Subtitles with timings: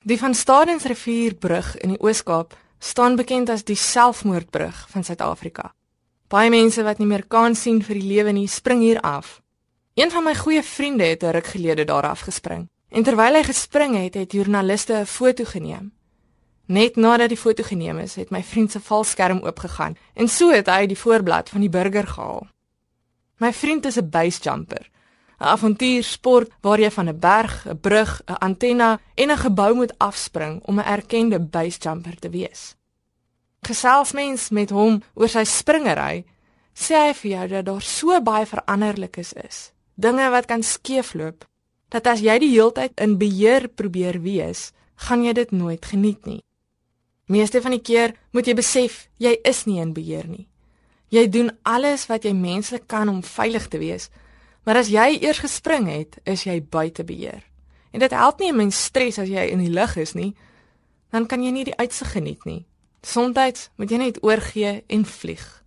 [0.00, 5.74] Die van Stadensrivierbrug in die Oos-Kaap staan bekend as die selfmoordbrug van Suid-Afrika.
[6.32, 9.42] Baie mense wat nie meer kan sien vir die lewe nie, spring hier af.
[10.00, 12.68] Een van my goeie vriende het 'n ruk gelede daar afgespring.
[12.88, 15.92] En terwyl hy gespring het, het joernaliste 'n foto geneem.
[16.66, 20.66] Net nadat die foto geneem is, het my vriend se valskerm oopgegaan en so het
[20.66, 22.48] hy die voorblad van die burger gehaal.
[23.36, 24.90] My vriend is 'n base jumper.
[25.40, 29.98] 'n avontuursport waar jy van 'n berg, 'n brug, 'n antenna en 'n gebou moet
[29.98, 32.76] afspring om 'n erkende basejumper te wees.
[33.60, 36.24] Gesels mens met hom oor sy springery,
[36.74, 39.72] sê hy vir jou dat daar so baie veranderlikes is.
[39.94, 41.44] Dinge wat kan skeefloop,
[41.88, 46.42] dat as jy die heeltyd in beheer probeer wees, gaan jy dit nooit geniet nie.
[47.26, 50.48] Meeste van die keer moet jy besef jy is nie in beheer nie.
[51.08, 54.10] Jy doen alles wat jy menslik kan om veilig te wees,
[54.70, 57.40] Maar as jy eers gespring het, is jy buite beheer.
[57.90, 60.36] En dit help nie 'n mens stres as jy in die lug is nie.
[61.10, 62.66] Dan kan jy nie die uitsig geniet nie.
[63.02, 65.64] Somstyds moet jy net oorgee en vlieg.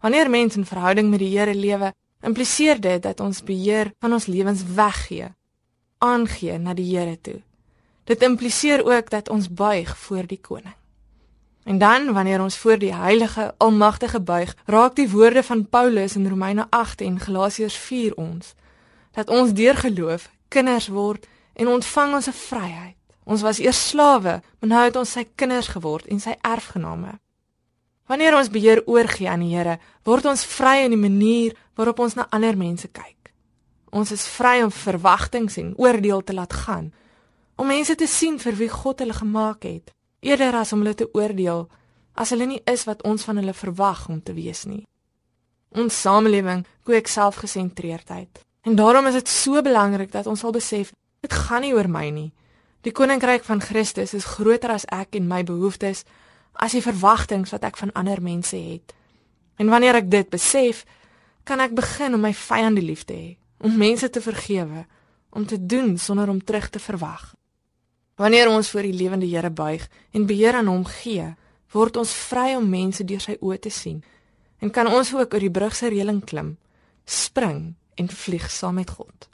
[0.00, 4.26] Wanneer mense in verhouding met die Here lewe, impliseer dit dat ons beheer van ons
[4.26, 5.34] lewens weggee,
[5.98, 7.42] aangee na die Here toe.
[8.04, 10.81] Dit impliseer ook dat ons buig voor die koning.
[11.72, 16.28] En dan wanneer ons voor die heilige almagtige buig, raak die woorde van Paulus in
[16.28, 18.54] Romeine 8 en Galasiërs 4 ons
[19.10, 22.96] dat ons deur geloof kinders word en ontvang ons 'n vryheid.
[23.24, 27.20] Ons was eers slawe, maar nou het ons sy kinders geword en sy erfgename.
[28.06, 32.14] Wanneer ons beheer oorgee aan die Here, word ons vry in die manier waarop ons
[32.14, 33.32] na ander mense kyk.
[33.90, 36.92] Ons is vry om verwagtinge en oordeel te laat gaan,
[37.56, 41.08] om mense te sien vir wie God hulle gemaak het eerder as om hulle te
[41.12, 41.66] oordeel
[42.14, 44.84] as hulle nie is wat ons van hulle verwag om te wees nie.
[45.72, 48.42] Ons samelewing kweek selfgesentreerdheid.
[48.68, 50.92] En daarom is dit so belangrik dat ons sal besef
[51.24, 52.30] dit gaan nie oor my nie.
[52.82, 56.04] Die koninkryk van Christus is groter as ek en my behoeftes
[56.52, 58.92] as die verwagtinge wat ek van ander mense het.
[59.56, 60.84] En wanneer ek dit besef,
[61.44, 63.28] kan ek begin om my vyande lief te hê,
[63.62, 64.84] om mense te vergewe,
[65.32, 67.32] om te doen sonder om terug te verwag.
[68.16, 71.34] Wanneer ons voor die lewende Here buig en beheer aan hom gee,
[71.72, 74.02] word ons vry om mense deur sy oë te sien
[74.62, 76.56] en kan ons ook oor die brug se reëling klim,
[77.04, 79.31] spring en vlieg saam met God.